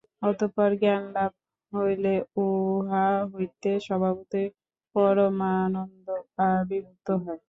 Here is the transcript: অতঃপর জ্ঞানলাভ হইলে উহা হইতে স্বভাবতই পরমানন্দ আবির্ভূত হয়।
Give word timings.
অতঃপর 0.21 0.69
জ্ঞানলাভ 0.81 1.31
হইলে 1.73 2.13
উহা 2.37 3.03
হইতে 3.33 3.71
স্বভাবতই 3.79 4.47
পরমানন্দ 4.95 6.07
আবির্ভূত 6.45 7.07
হয়। 7.23 7.39